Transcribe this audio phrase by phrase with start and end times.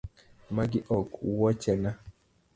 [0.55, 1.91] Magi ok wuochena.